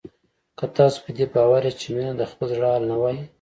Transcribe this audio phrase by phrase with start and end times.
[0.57, 3.21] که تاسو په دې باور یاست چې مينه د خپل زړه حال نه وايي